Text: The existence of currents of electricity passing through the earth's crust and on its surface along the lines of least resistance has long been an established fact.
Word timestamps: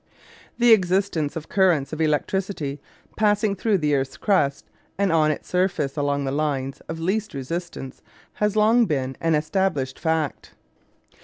The 0.57 0.71
existence 0.71 1.35
of 1.35 1.47
currents 1.47 1.93
of 1.93 2.01
electricity 2.01 2.81
passing 3.17 3.55
through 3.55 3.77
the 3.77 3.93
earth's 3.93 4.17
crust 4.17 4.65
and 4.97 5.11
on 5.11 5.29
its 5.29 5.47
surface 5.47 5.95
along 5.95 6.23
the 6.25 6.31
lines 6.31 6.81
of 6.89 6.99
least 6.99 7.35
resistance 7.35 8.01
has 8.33 8.55
long 8.55 8.87
been 8.87 9.15
an 9.21 9.35
established 9.35 9.99
fact. 9.99 10.53